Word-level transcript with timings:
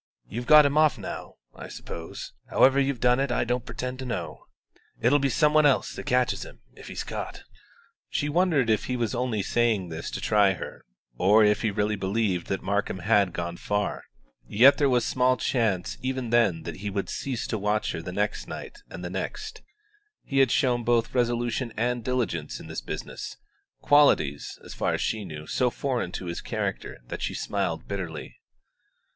You've 0.27 0.47
got 0.47 0.65
him 0.65 0.79
off 0.79 0.97
now, 0.97 1.35
I 1.53 1.67
suppose; 1.67 2.33
however 2.49 2.79
you've 2.79 2.99
done 2.99 3.19
it 3.19 3.31
I 3.31 3.43
don't 3.43 3.67
pretend 3.67 3.99
to 3.99 4.03
know. 4.05 4.45
It'll 4.99 5.19
be 5.19 5.29
some 5.29 5.53
one 5.53 5.67
else 5.67 5.93
that 5.93 6.07
catches 6.07 6.41
him 6.43 6.59
if 6.73 6.87
he's 6.87 7.03
caught." 7.03 7.43
She 8.09 8.27
wondered 8.27 8.67
if 8.67 8.85
he 8.85 8.97
was 8.97 9.13
only 9.13 9.43
saying 9.43 9.89
this 9.89 10.09
to 10.09 10.19
try 10.19 10.53
her, 10.53 10.85
or 11.19 11.45
if 11.45 11.61
he 11.61 11.69
really 11.69 11.95
believed 11.95 12.47
that 12.47 12.63
Markham 12.63 12.97
had 12.97 13.31
gone 13.31 13.57
far; 13.57 14.05
yet 14.47 14.79
there 14.79 14.89
was 14.89 15.05
small 15.05 15.37
chance 15.37 15.99
even 16.01 16.31
then 16.31 16.63
that 16.63 16.77
he 16.77 16.89
would 16.89 17.07
cease 17.07 17.45
to 17.45 17.59
watch 17.59 17.91
her 17.91 18.01
the 18.01 18.11
next 18.11 18.47
night 18.47 18.79
and 18.89 19.05
the 19.05 19.09
next. 19.11 19.61
He 20.23 20.39
had 20.39 20.49
shown 20.49 20.83
both 20.83 21.13
resolution 21.13 21.71
and 21.77 22.03
diligence 22.03 22.59
in 22.59 22.65
this 22.65 22.81
business 22.81 23.37
qualities, 23.81 24.57
as 24.65 24.73
far 24.73 24.95
as 24.95 25.01
she 25.01 25.23
knew, 25.25 25.45
so 25.45 25.69
foreign 25.69 26.11
to 26.13 26.25
his 26.25 26.41
character 26.41 26.97
that 27.05 27.21
she 27.21 27.35
smiled 27.35 27.87
bitterly. 27.87 28.37